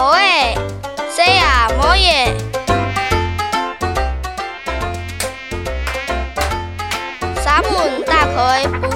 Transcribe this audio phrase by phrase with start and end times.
[0.00, 0.54] 뭐해?
[1.14, 2.34] 새야, 뭐해?
[7.42, 8.89] 사문 다 거의